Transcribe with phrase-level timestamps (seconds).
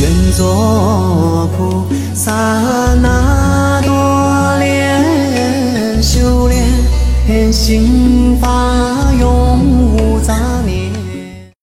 [0.00, 2.32] 愿作菩萨，
[3.02, 8.67] 那多莲修炼心法。